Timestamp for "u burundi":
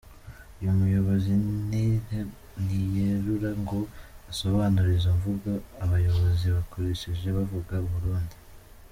7.87-8.35